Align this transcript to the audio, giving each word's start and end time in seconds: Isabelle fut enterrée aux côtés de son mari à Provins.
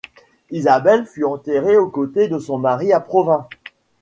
Isabelle 0.49 1.05
fut 1.05 1.25
enterrée 1.25 1.77
aux 1.77 1.87
côtés 1.89 2.27
de 2.27 2.39
son 2.39 2.57
mari 2.57 2.91
à 2.91 2.99
Provins. 2.99 3.47